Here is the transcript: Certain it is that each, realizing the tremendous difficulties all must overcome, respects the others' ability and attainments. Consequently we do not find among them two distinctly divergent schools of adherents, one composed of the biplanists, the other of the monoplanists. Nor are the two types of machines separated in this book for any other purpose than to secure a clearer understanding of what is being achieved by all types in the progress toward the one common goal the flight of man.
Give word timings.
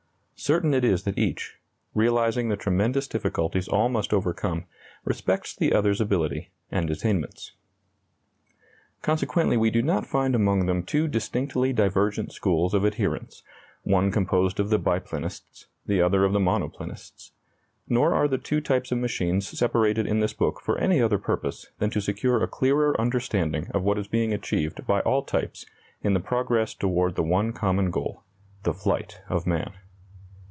Certain 0.43 0.73
it 0.73 0.83
is 0.83 1.03
that 1.03 1.19
each, 1.19 1.59
realizing 1.93 2.49
the 2.49 2.57
tremendous 2.57 3.07
difficulties 3.07 3.67
all 3.67 3.89
must 3.89 4.11
overcome, 4.11 4.65
respects 5.05 5.55
the 5.55 5.71
others' 5.71 6.01
ability 6.01 6.49
and 6.71 6.89
attainments. 6.89 7.51
Consequently 9.03 9.55
we 9.55 9.69
do 9.69 9.83
not 9.83 10.07
find 10.07 10.33
among 10.33 10.65
them 10.65 10.81
two 10.81 11.07
distinctly 11.07 11.71
divergent 11.71 12.31
schools 12.31 12.73
of 12.73 12.83
adherents, 12.83 13.43
one 13.83 14.11
composed 14.11 14.59
of 14.59 14.71
the 14.71 14.79
biplanists, 14.79 15.67
the 15.85 16.01
other 16.01 16.25
of 16.25 16.33
the 16.33 16.39
monoplanists. 16.39 17.33
Nor 17.87 18.15
are 18.15 18.27
the 18.27 18.39
two 18.39 18.61
types 18.61 18.91
of 18.91 18.97
machines 18.97 19.47
separated 19.47 20.07
in 20.07 20.21
this 20.21 20.33
book 20.33 20.59
for 20.63 20.75
any 20.79 20.99
other 20.99 21.19
purpose 21.19 21.67
than 21.77 21.91
to 21.91 22.01
secure 22.01 22.41
a 22.41 22.47
clearer 22.47 22.99
understanding 22.99 23.67
of 23.75 23.83
what 23.83 23.99
is 23.99 24.07
being 24.07 24.33
achieved 24.33 24.87
by 24.87 25.01
all 25.01 25.21
types 25.21 25.67
in 26.01 26.15
the 26.15 26.19
progress 26.19 26.73
toward 26.73 27.13
the 27.13 27.21
one 27.21 27.53
common 27.53 27.91
goal 27.91 28.23
the 28.63 28.73
flight 28.73 29.21
of 29.29 29.45
man. 29.45 29.71